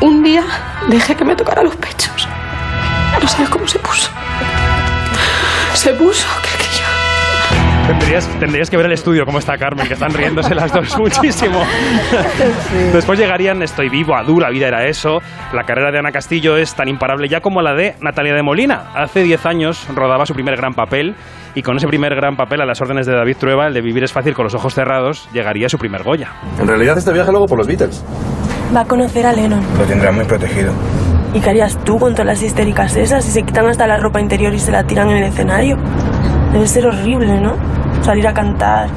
un 0.00 0.22
día 0.22 0.44
dejé 0.88 1.14
que 1.14 1.24
me 1.24 1.34
tocara 1.34 1.62
los 1.62 1.76
pechos. 1.76 2.28
No 3.20 3.28
sabes 3.28 3.48
cómo 3.48 3.66
se 3.66 3.78
puso. 3.78 4.10
Se 5.74 5.92
puso, 5.94 6.26
que 6.42 6.58
que 6.58 6.70
yo. 6.76 7.86
Tendrías, 7.86 8.28
tendrías 8.40 8.68
que 8.70 8.76
ver 8.76 8.86
el 8.86 8.92
estudio, 8.92 9.24
cómo 9.24 9.38
está 9.38 9.56
Carmen, 9.56 9.86
que 9.86 9.94
están 9.94 10.12
riéndose 10.12 10.54
las 10.54 10.72
dos 10.72 10.98
muchísimo. 10.98 11.64
Después 12.92 13.18
llegarían 13.18 13.62
Estoy 13.62 13.88
vivo, 13.88 14.16
Adu, 14.16 14.40
La 14.40 14.50
vida 14.50 14.68
era 14.68 14.86
eso. 14.86 15.22
La 15.52 15.64
carrera 15.64 15.90
de 15.92 15.98
Ana 15.98 16.12
Castillo 16.12 16.56
es 16.56 16.74
tan 16.74 16.88
imparable 16.88 17.28
ya 17.28 17.40
como 17.40 17.62
la 17.62 17.74
de 17.74 17.94
Natalia 18.00 18.34
de 18.34 18.42
Molina. 18.42 18.90
Hace 18.94 19.22
10 19.22 19.46
años 19.46 19.86
rodaba 19.94 20.26
su 20.26 20.34
primer 20.34 20.56
gran 20.56 20.74
papel 20.74 21.14
y 21.56 21.62
con 21.62 21.78
ese 21.78 21.88
primer 21.88 22.14
gran 22.14 22.36
papel 22.36 22.60
a 22.60 22.66
las 22.66 22.82
órdenes 22.82 23.06
de 23.06 23.14
David 23.14 23.38
Trueba, 23.40 23.66
el 23.66 23.72
de 23.72 23.80
Vivir 23.80 24.04
es 24.04 24.12
fácil 24.12 24.34
con 24.34 24.44
los 24.44 24.54
ojos 24.54 24.74
cerrados, 24.74 25.26
llegaría 25.32 25.70
su 25.70 25.78
primer 25.78 26.02
Goya. 26.02 26.30
En 26.60 26.68
realidad 26.68 26.98
este 26.98 27.14
viaje 27.14 27.30
luego 27.30 27.46
por 27.46 27.56
los 27.56 27.66
Beatles. 27.66 28.04
Va 28.76 28.82
a 28.82 28.84
conocer 28.84 29.24
a 29.24 29.32
Lennon. 29.32 29.60
Lo 29.78 29.84
tendrá 29.84 30.12
muy 30.12 30.26
protegido. 30.26 30.74
¿Y 31.32 31.40
qué 31.40 31.48
harías 31.48 31.82
tú 31.82 31.98
con 31.98 32.12
todas 32.12 32.26
las 32.26 32.42
histéricas 32.42 32.94
esas 32.96 33.24
si 33.24 33.30
se 33.30 33.42
quitan 33.42 33.66
hasta 33.66 33.86
la 33.86 33.96
ropa 33.96 34.20
interior 34.20 34.52
y 34.52 34.58
se 34.58 34.70
la 34.70 34.84
tiran 34.84 35.08
en 35.08 35.16
el 35.16 35.24
escenario? 35.24 35.78
Debe 36.52 36.66
ser 36.66 36.86
horrible, 36.86 37.40
¿no? 37.40 37.54
Salir 38.02 38.28
a 38.28 38.34
cantar 38.34 38.90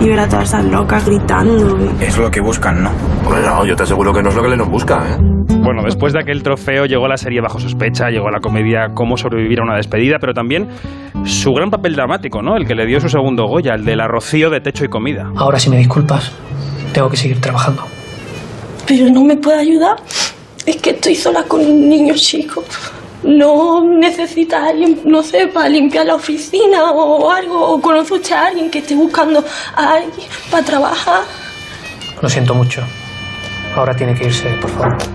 y 0.00 0.08
ver 0.08 0.18
a 0.18 0.28
todas 0.28 0.48
esas 0.48 0.64
locas 0.64 1.06
gritando. 1.06 1.78
Es 2.00 2.18
lo 2.18 2.28
que 2.28 2.40
buscan, 2.40 2.82
¿no? 2.82 2.90
Bueno, 3.22 3.64
yo 3.64 3.76
te 3.76 3.84
aseguro 3.84 4.12
que 4.12 4.20
no 4.20 4.30
es 4.30 4.34
lo 4.34 4.42
que 4.42 4.48
Lennon 4.48 4.68
busca, 4.68 5.00
¿eh? 5.12 5.33
Bueno, 5.64 5.82
después 5.82 6.12
de 6.12 6.18
aquel 6.20 6.42
trofeo 6.42 6.84
llegó 6.84 7.08
la 7.08 7.16
serie 7.16 7.40
Bajo 7.40 7.58
sospecha, 7.58 8.10
llegó 8.10 8.28
la 8.28 8.40
comedia 8.40 8.90
Cómo 8.92 9.16
sobrevivir 9.16 9.60
a 9.60 9.62
una 9.62 9.76
despedida, 9.76 10.18
pero 10.20 10.34
también 10.34 10.68
su 11.24 11.52
gran 11.54 11.70
papel 11.70 11.96
dramático, 11.96 12.42
¿no? 12.42 12.54
El 12.58 12.66
que 12.66 12.74
le 12.74 12.84
dio 12.84 13.00
su 13.00 13.08
segundo 13.08 13.46
Goya, 13.46 13.72
el 13.72 13.86
de 13.86 13.96
la 13.96 14.06
Rocío 14.06 14.50
de 14.50 14.60
Techo 14.60 14.84
y 14.84 14.88
Comida. 14.88 15.30
Ahora, 15.34 15.58
si 15.58 15.70
me 15.70 15.78
disculpas, 15.78 16.32
tengo 16.92 17.08
que 17.08 17.16
seguir 17.16 17.40
trabajando. 17.40 17.82
Pero 18.86 19.08
no 19.08 19.24
me 19.24 19.38
puede 19.38 19.58
ayudar. 19.58 19.96
Es 20.66 20.76
que 20.76 20.90
estoy 20.90 21.14
sola 21.14 21.44
con 21.44 21.60
un 21.60 21.88
niño 21.88 22.12
chico. 22.14 22.62
No 23.22 23.82
necesita 23.88 24.66
alguien, 24.66 25.00
no 25.06 25.22
sé, 25.22 25.46
para 25.46 25.70
limpiar 25.70 26.04
la 26.04 26.16
oficina 26.16 26.92
o 26.92 27.30
algo. 27.30 27.72
O 27.72 27.80
conoce 27.80 28.12
usted 28.12 28.34
a 28.34 28.48
alguien 28.48 28.70
que 28.70 28.80
esté 28.80 28.94
buscando 28.94 29.42
a 29.74 29.94
alguien 29.94 30.28
para 30.50 30.62
trabajar. 30.62 31.22
Lo 32.20 32.28
siento 32.28 32.54
mucho. 32.54 32.82
Ahora 33.74 33.94
tiene 33.96 34.14
que 34.14 34.26
irse, 34.26 34.50
por 34.60 34.70
favor. 34.70 35.13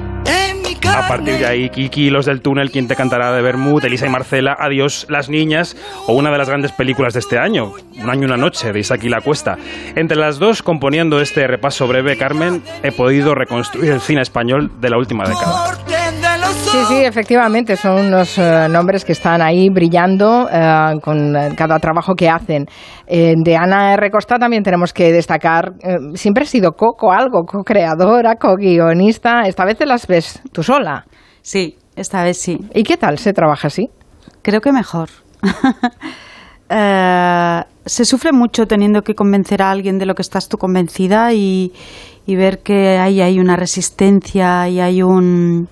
A 0.87 1.07
partir 1.07 1.37
de 1.37 1.45
ahí, 1.45 1.69
Kiki, 1.69 2.09
Los 2.09 2.25
del 2.25 2.41
Túnel, 2.41 2.71
Quien 2.71 2.87
te 2.87 2.95
cantará 2.95 3.31
de 3.33 3.41
Bermud, 3.41 3.83
Elisa 3.83 4.05
y 4.05 4.09
Marcela, 4.09 4.55
Adiós, 4.59 5.05
las 5.09 5.29
niñas, 5.29 5.75
o 6.07 6.13
una 6.13 6.31
de 6.31 6.37
las 6.37 6.47
grandes 6.47 6.71
películas 6.71 7.13
de 7.13 7.19
este 7.19 7.37
año, 7.37 7.73
Un 8.01 8.09
año 8.09 8.23
y 8.23 8.25
una 8.25 8.37
noche, 8.37 8.71
de 8.71 8.79
Isaac 8.79 9.03
y 9.03 9.09
la 9.09 9.21
Cuesta. 9.21 9.57
Entre 9.95 10.17
las 10.17 10.39
dos, 10.39 10.63
componiendo 10.63 11.21
este 11.21 11.47
repaso 11.47 11.87
breve, 11.87 12.17
Carmen, 12.17 12.63
he 12.83 12.91
podido 12.91 13.35
reconstruir 13.35 13.91
el 13.91 14.01
cine 14.01 14.21
español 14.21 14.71
de 14.79 14.89
la 14.89 14.97
última 14.97 15.27
década. 15.27 15.77
Sí, 16.71 16.77
sí, 16.87 17.03
efectivamente, 17.03 17.75
son 17.75 18.05
unos 18.05 18.37
eh, 18.37 18.67
nombres 18.69 19.03
que 19.03 19.13
están 19.13 19.41
ahí 19.41 19.69
brillando 19.69 20.47
eh, 20.51 20.99
con 21.01 21.35
eh, 21.35 21.49
cada 21.57 21.79
trabajo 21.79 22.13
que 22.13 22.29
hacen. 22.29 22.67
Eh, 23.07 23.33
de 23.43 23.57
Ana 23.57 23.93
R. 23.95 24.11
Costa 24.11 24.37
también 24.37 24.61
tenemos 24.61 24.93
que 24.93 25.11
destacar, 25.11 25.73
eh, 25.81 25.97
siempre 26.13 26.43
ha 26.43 26.45
sido 26.45 26.73
co 26.73 27.11
algo, 27.11 27.43
co-creadora, 27.45 28.35
co-guionista. 28.35 29.47
Esta 29.47 29.65
vez 29.65 29.79
te 29.79 29.87
las 29.87 30.05
ves 30.05 30.43
tú 30.51 30.61
sola. 30.61 31.05
Sí, 31.41 31.75
esta 31.95 32.23
vez 32.23 32.37
sí. 32.37 32.59
¿Y 32.75 32.83
qué 32.83 32.97
tal 32.97 33.17
se 33.17 33.33
trabaja 33.33 33.67
así? 33.67 33.89
Creo 34.43 34.61
que 34.61 34.71
mejor. 34.71 35.09
Se 37.85 38.05
sufre 38.05 38.31
mucho 38.31 38.67
teniendo 38.67 39.01
que 39.01 39.15
convencer 39.15 39.63
a 39.63 39.71
alguien 39.71 39.97
de 39.97 40.05
lo 40.05 40.13
que 40.13 40.21
estás 40.21 40.47
tú 40.47 40.57
convencida 40.57 41.33
y, 41.33 41.73
y 42.27 42.35
ver 42.35 42.59
que 42.59 42.99
ahí 42.99 43.21
hay 43.21 43.39
una 43.39 43.55
resistencia 43.55 44.69
y 44.69 44.79
hay 44.79 45.01
un... 45.01 45.67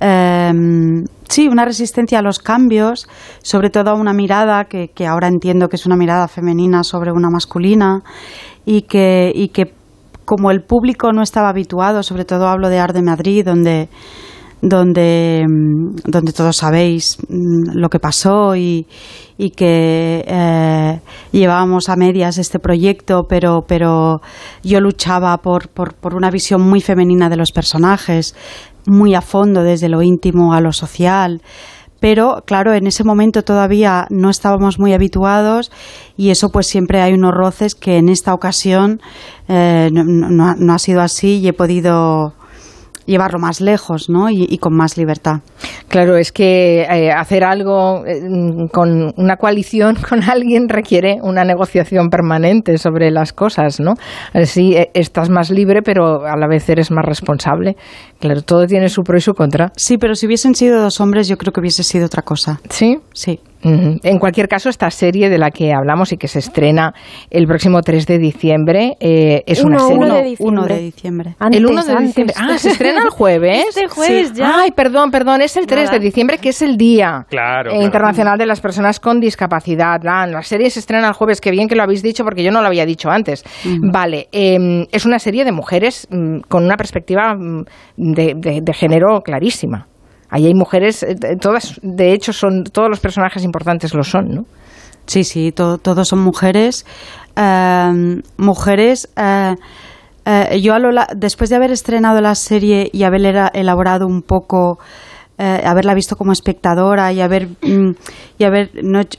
em, 0.00 1.04
sí, 1.28 1.48
una 1.48 1.64
resistencia 1.64 2.18
a 2.18 2.22
los 2.22 2.38
cambios, 2.38 3.08
sobre 3.42 3.70
todo 3.70 3.90
a 3.90 3.94
una 3.94 4.12
mirada 4.12 4.64
que, 4.64 4.88
que 4.88 5.06
ahora 5.06 5.28
entiendo 5.28 5.68
que 5.68 5.76
es 5.76 5.86
una 5.86 5.96
mirada 5.96 6.28
femenina 6.28 6.82
sobre 6.82 7.12
una 7.12 7.30
masculina 7.30 8.02
y 8.64 8.82
que, 8.82 9.32
y 9.34 9.48
que 9.48 9.72
como 10.24 10.50
el 10.50 10.62
público 10.62 11.12
no 11.12 11.22
estaba 11.22 11.48
habituado, 11.48 12.02
sobre 12.02 12.24
todo 12.24 12.48
hablo 12.48 12.68
de 12.68 12.78
Art 12.78 12.94
de 12.94 13.02
Madrid, 13.02 13.44
donde 13.44 13.88
donde, 14.62 15.44
mm, 15.48 15.96
donde 16.04 16.32
todos 16.32 16.56
sabéis 16.56 17.16
mm, 17.28 17.72
lo 17.74 17.88
que 17.88 17.98
pasó 17.98 18.54
y, 18.56 18.86
y 19.38 19.50
que 19.50 20.24
eh, 20.26 21.00
llevábamos 21.32 21.88
a 21.88 21.96
medias 21.96 22.36
este 22.38 22.58
proyecto, 22.58 23.22
pero, 23.28 23.62
pero 23.66 24.20
yo 24.62 24.80
luchaba 24.80 25.36
por, 25.38 25.68
por, 25.68 25.94
por 25.94 26.14
una 26.14 26.30
visión 26.30 26.60
muy 26.60 26.80
femenina 26.80 27.28
de 27.28 27.36
los 27.36 27.52
personajes, 27.52 28.34
muy 28.86 29.14
a 29.14 29.20
fondo, 29.20 29.62
desde 29.62 29.88
lo 29.88 30.02
íntimo 30.02 30.54
a 30.54 30.60
lo 30.60 30.72
social. 30.72 31.42
Pero 32.00 32.42
claro, 32.46 32.72
en 32.72 32.86
ese 32.86 33.04
momento 33.04 33.42
todavía 33.42 34.06
no 34.08 34.30
estábamos 34.30 34.78
muy 34.78 34.94
habituados 34.94 35.70
y 36.16 36.30
eso 36.30 36.48
pues 36.48 36.66
siempre 36.66 37.02
hay 37.02 37.12
unos 37.12 37.34
roces 37.34 37.74
que 37.74 37.98
en 37.98 38.08
esta 38.08 38.32
ocasión 38.32 39.00
eh, 39.48 39.90
no, 39.92 40.72
ha 40.72 40.78
sido 40.78 41.02
así 41.02 41.38
y 41.38 41.48
he 41.48 41.52
podido 41.52 42.32
llevarlo 43.06 43.38
más 43.38 43.60
lejos 43.60 44.08
¿no? 44.08 44.30
y, 44.30 44.46
y 44.48 44.58
con 44.58 44.76
más 44.76 44.96
libertad. 44.96 45.40
Claro, 45.88 46.16
es 46.16 46.32
que 46.32 46.82
eh, 46.82 47.10
hacer 47.10 47.44
algo 47.44 48.04
eh, 48.06 48.20
con 48.72 49.12
una 49.16 49.36
coalición 49.36 49.96
con 50.08 50.22
alguien 50.22 50.68
requiere 50.68 51.18
una 51.22 51.44
negociación 51.44 52.08
permanente 52.08 52.78
sobre 52.78 53.10
las 53.10 53.32
cosas, 53.32 53.80
¿no? 53.80 53.94
Así 54.32 54.76
eh, 54.76 54.90
estás 54.94 55.30
más 55.30 55.50
libre, 55.50 55.82
pero 55.82 56.24
a 56.24 56.36
la 56.36 56.46
vez 56.46 56.68
eres 56.68 56.90
más 56.90 57.04
responsable. 57.04 57.76
Claro, 58.20 58.42
todo 58.42 58.66
tiene 58.66 58.88
su 58.88 59.02
pro 59.02 59.18
y 59.18 59.20
su 59.20 59.34
contra. 59.34 59.72
Sí, 59.76 59.98
pero 59.98 60.14
si 60.14 60.26
hubiesen 60.26 60.54
sido 60.54 60.80
dos 60.80 61.00
hombres 61.00 61.28
yo 61.28 61.36
creo 61.36 61.52
que 61.52 61.60
hubiese 61.60 61.82
sido 61.82 62.06
otra 62.06 62.22
cosa. 62.22 62.60
¿Sí? 62.68 62.98
Sí. 63.12 63.40
En 63.62 64.18
cualquier 64.18 64.48
caso, 64.48 64.68
esta 64.68 64.90
serie 64.90 65.28
de 65.28 65.38
la 65.38 65.50
que 65.50 65.72
hablamos 65.72 66.12
y 66.12 66.16
que 66.16 66.28
se 66.28 66.38
estrena 66.38 66.94
el 67.30 67.46
próximo 67.46 67.80
3 67.82 68.06
de 68.06 68.18
diciembre 68.18 68.96
eh, 69.00 69.42
es 69.46 69.62
una 69.62 69.76
Uno, 69.76 69.88
serie. 69.88 70.04
uno 70.04 70.14
de 70.14 70.22
diciembre. 70.22 70.48
Uno 70.64 70.66
de 70.66 70.80
diciembre. 70.80 71.36
el 71.52 71.66
1 71.66 71.70
Antes, 71.80 71.86
de 71.86 71.92
antes. 71.92 72.06
diciembre. 72.08 72.34
Ah, 72.38 72.58
se 72.58 72.68
estrena 72.70 73.02
el 73.04 73.10
jueves. 73.10 73.64
Este 73.68 73.88
jueves 73.88 74.28
Sí. 74.28 74.34
ya. 74.36 74.60
Ay, 74.60 74.70
perdón, 74.70 75.10
perdón, 75.10 75.42
es 75.42 75.56
el 75.56 75.66
3 75.66 75.84
Nada. 75.86 75.98
de 75.98 76.04
diciembre, 76.04 76.38
que 76.38 76.48
es 76.50 76.62
el 76.62 76.76
Día 76.76 77.26
Claro, 77.28 77.70
eh, 77.70 77.74
claro. 77.74 77.82
Internacional 77.84 78.38
de 78.38 78.46
las 78.46 78.60
Personas 78.60 78.98
con 79.00 79.20
Discapacidad. 79.20 80.00
La, 80.02 80.26
la 80.26 80.42
serie 80.42 80.70
se 80.70 80.80
estrena 80.80 81.08
el 81.08 81.14
jueves, 81.14 81.40
qué 81.40 81.50
bien 81.50 81.68
que 81.68 81.76
lo 81.76 81.82
habéis 81.82 82.02
dicho 82.02 82.24
porque 82.24 82.42
yo 82.42 82.50
no 82.50 82.60
lo 82.62 82.66
había 82.68 82.86
dicho 82.86 83.10
antes. 83.10 83.44
Vale, 83.80 84.28
eh, 84.32 84.86
es 84.90 85.04
una 85.04 85.18
serie 85.18 85.44
de 85.44 85.52
mujeres 85.52 86.08
mm, 86.10 86.40
con 86.48 86.64
una 86.64 86.76
perspectiva 86.76 87.34
mm, 87.34 87.64
de, 87.96 88.34
de- 88.36 88.60
de 88.62 88.72
género 88.72 89.20
clarísima. 89.22 89.86
Ahí 90.30 90.46
hay 90.46 90.54
mujeres, 90.54 91.02
eh, 91.02 91.16
todas, 91.40 91.78
de 91.82 92.12
hecho, 92.12 92.32
son 92.32 92.64
todos 92.64 92.88
los 92.88 93.00
personajes 93.00 93.42
importantes 93.44 93.92
lo 93.94 94.04
son, 94.04 94.28
¿no? 94.34 94.44
Sí, 95.06 95.24
sí, 95.24 95.50
to- 95.52 95.78
todos 95.78 96.06
son 96.08 96.20
mujeres. 96.20 96.86
Eh, 97.36 98.20
mujeres. 98.36 99.08
eh, 99.16 99.54
eh, 100.24 100.60
yo, 100.60 100.74
a 100.74 100.78
lo 100.78 100.92
la- 100.92 101.08
después 101.16 101.50
de 101.50 101.56
haber 101.56 101.72
estrenado 101.72 102.20
la 102.20 102.34
serie 102.34 102.88
y 102.92 103.02
haber 103.02 103.50
elaborado 103.54 104.06
un 104.06 104.22
poco, 104.22 104.78
haberla 105.38 105.94
visto 105.94 106.16
como 106.16 106.32
espectadora 106.32 107.10
y 107.14 107.22
haber, 107.22 107.48
mm, 107.62 107.92
y 108.38 108.44
haber 108.44 108.70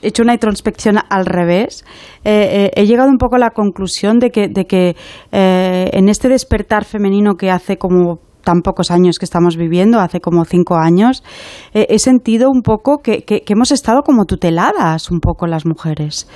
hecho- 0.02 0.22
una 0.22 0.34
introspección 0.34 0.98
al 1.10 1.26
revés, 1.26 1.84
he 2.22 2.86
llegado 2.86 3.08
un 3.10 3.18
poco 3.18 3.34
a 3.34 3.38
la 3.40 3.50
conclusión 3.50 4.20
de 4.20 4.30
que, 4.30 4.46
de 4.48 4.64
que 4.66 4.94
en 5.32 6.08
este 6.08 6.28
despertar 6.28 6.84
femenino 6.84 7.34
que 7.34 7.50
hace 7.50 7.76
como 7.76 8.20
tan 8.44 8.62
pocos 8.62 8.90
años 8.90 9.18
que 9.18 9.24
estamos 9.24 9.56
viviendo, 9.56 10.00
hace 10.00 10.20
como 10.20 10.44
cinco 10.44 10.76
años, 10.76 11.22
he 11.72 11.98
sentido 11.98 12.50
un 12.50 12.62
poco 12.62 12.98
que, 12.98 13.22
que, 13.24 13.42
hemos 13.48 13.70
estado 13.70 14.02
como 14.02 14.24
tuteladas 14.24 15.10
un 15.10 15.20
poco 15.20 15.46
las 15.46 15.66
mujeres. 15.66 16.28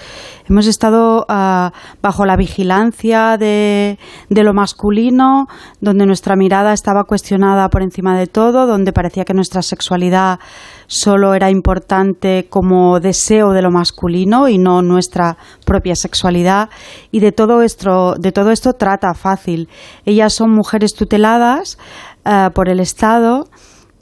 Hemos 0.48 0.66
estado 0.66 1.26
uh, 1.28 1.70
bajo 2.02 2.24
la 2.24 2.36
vigilancia 2.36 3.36
de, 3.36 3.98
de, 4.28 4.42
lo 4.44 4.54
masculino, 4.54 5.46
donde 5.80 6.06
nuestra 6.06 6.36
mirada 6.36 6.72
estaba 6.72 7.04
cuestionada 7.04 7.68
por 7.68 7.82
encima 7.82 8.16
de 8.16 8.26
todo, 8.26 8.66
donde 8.66 8.92
parecía 8.92 9.24
que 9.24 9.34
nuestra 9.34 9.62
sexualidad 9.62 10.38
solo 10.86 11.34
era 11.34 11.50
importante 11.50 12.46
como 12.48 13.00
deseo 13.00 13.52
de 13.52 13.62
lo 13.62 13.70
masculino 13.70 14.48
y 14.48 14.58
no 14.58 14.82
nuestra 14.82 15.36
propia 15.64 15.96
sexualidad. 15.96 16.70
Y 17.10 17.20
de 17.20 17.32
todo 17.32 17.62
esto, 17.62 18.14
de 18.14 18.32
todo 18.32 18.50
esto 18.50 18.74
trata 18.74 19.14
fácil. 19.14 19.68
Ellas 20.04 20.32
son 20.32 20.52
mujeres 20.52 20.94
tuteladas 20.94 21.78
uh, 22.26 22.50
por 22.52 22.68
el 22.68 22.80
Estado. 22.80 23.44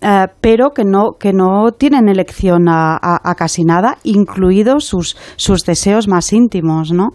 Uh, 0.02 0.26
pero 0.42 0.70
que 0.70 0.84
no, 0.84 1.12
que 1.18 1.32
no 1.32 1.70
tienen 1.70 2.08
elección 2.08 2.68
a, 2.68 2.98
casi 3.38 3.64
nada, 3.64 3.96
incluidos 4.02 4.84
sus, 4.84 5.16
sus 5.36 5.64
deseos 5.64 6.08
más 6.08 6.30
íntimos, 6.32 6.92
¿no? 6.92 7.10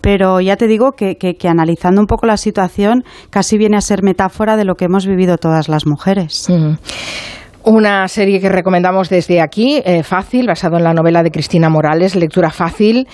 pero 0.00 0.40
ya 0.40 0.56
te 0.56 0.66
digo 0.66 0.92
que, 0.92 1.16
que, 1.16 1.48
analizando 1.48 2.00
un 2.00 2.06
poco 2.06 2.26
la 2.26 2.36
situación 2.36 3.04
casi 3.30 3.58
viene 3.58 3.76
a 3.76 3.80
ser 3.80 4.02
metáfora 4.02 4.56
de 4.56 4.64
lo 4.64 4.76
que 4.76 4.86
hemos 4.86 5.06
vivido 5.06 5.38
todas 5.38 5.68
las 5.68 5.86
mujeres. 5.86 6.46
Mm. 6.48 6.74
Una 7.64 8.08
serie 8.08 8.40
que 8.40 8.48
recomendamos 8.48 9.10
desde 9.10 9.42
aquí, 9.42 9.82
eh, 9.84 10.02
fácil, 10.02 10.46
basado 10.46 10.78
en 10.78 10.84
la 10.84 10.94
novela 10.94 11.22
de 11.22 11.30
Cristina 11.30 11.68
Morales, 11.68 12.16
lectura 12.16 12.50
fácil 12.50 13.06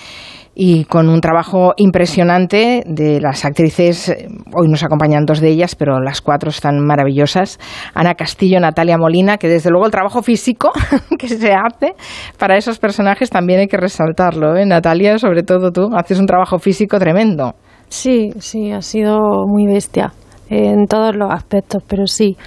y 0.55 0.85
con 0.85 1.09
un 1.09 1.19
trabajo 1.19 1.73
impresionante 1.75 2.81
de 2.87 3.19
las 3.19 3.43
actrices. 3.43 4.07
eh, 4.07 4.29
Hoy 4.55 4.69
nos 4.69 4.83
acompañan 4.83 5.25
dos 5.25 5.41
de 5.41 5.49
ellas, 5.49 5.75
pero 5.75 5.99
las 5.99 6.21
cuatro 6.21 6.49
están 6.49 6.79
maravillosas. 6.79 7.59
Ana 7.93 8.15
Castillo, 8.15 8.61
Natalia 8.61 8.97
Molina, 8.97 9.37
que 9.37 9.49
desde 9.49 9.69
luego 9.69 9.85
el 9.85 9.91
trabajo 9.91 10.23
físico 10.23 10.71
que 11.19 11.27
se 11.27 11.51
hace 11.51 11.95
para 12.39 12.55
esos 12.55 12.79
personajes 12.79 13.29
también 13.29 13.59
hay 13.59 13.67
que 13.67 13.77
resaltarlo. 13.77 14.55
¿eh? 14.55 14.65
Natalia, 14.65 15.19
sobre 15.19 15.43
todo 15.43 15.71
tú, 15.71 15.89
haces 15.93 16.19
un 16.19 16.25
trabajo 16.25 16.57
físico 16.57 16.97
tremendo. 16.99 17.55
Sí, 17.89 18.31
sí, 18.39 18.71
ha 18.71 18.81
sido 18.81 19.19
muy 19.45 19.67
bestia 19.67 20.13
en 20.49 20.87
todos 20.87 21.15
los 21.15 21.31
aspectos, 21.31 21.83
pero 21.87 22.07
sí, 22.07 22.37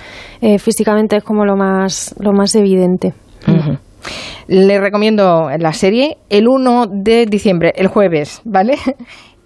eh, 0.40 0.58
físicamente 0.58 1.16
es 1.16 1.24
como 1.24 1.44
lo 1.44 1.56
más, 1.56 2.14
lo 2.18 2.32
más 2.32 2.54
evidente. 2.54 3.14
Uh 3.46 3.50
-huh. 3.50 3.78
Le 4.48 4.80
recomiendo 4.80 5.48
la 5.58 5.72
serie 5.72 6.16
el 6.28 6.48
1 6.48 6.86
de 6.90 7.26
diciembre, 7.26 7.72
el 7.76 7.88
jueves, 7.88 8.40
¿vale? 8.44 8.76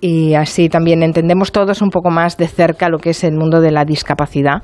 Y 0.01 0.35
así 0.35 0.69
también 0.69 1.03
entendemos 1.03 1.51
todos 1.51 1.81
un 1.81 1.89
poco 1.89 2.11
más 2.11 2.37
de 2.37 2.47
cerca 2.47 2.91
lo 2.91 2.99
que 2.99 3.11
es 3.11 3.25
el 3.25 3.37
mundo 3.37 3.63
de 3.63 3.71
la 3.71 3.87
discapacidad 3.87 4.63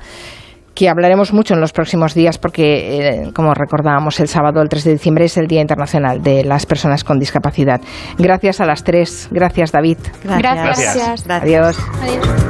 que 0.75 0.88
hablaremos 0.88 1.32
mucho 1.32 1.54
en 1.54 1.61
los 1.61 1.73
próximos 1.73 2.14
días 2.14 2.38
porque, 2.38 3.25
eh, 3.25 3.32
como 3.35 3.52
recordábamos, 3.54 4.20
el 4.20 4.28
sábado, 4.28 4.62
el 4.62 4.68
3 4.68 4.85
de 4.85 4.92
diciembre, 4.92 5.25
es 5.26 5.37
el 5.37 5.47
Día 5.47 5.61
Internacional 5.61 6.23
de 6.23 6.44
las 6.44 6.66
Personas 6.66 7.04
con 7.04 7.18
Discapacidad. 7.18 7.80
Gracias 8.18 8.61
a 8.61 8.66
las 8.66 8.85
tres. 8.85 9.28
Gracias, 9.30 9.73
David. 9.73 9.99
Gracias. 10.25 10.80
Gracias. 10.80 11.26
Adiós. 11.28 11.78
Adiós. 12.02 12.30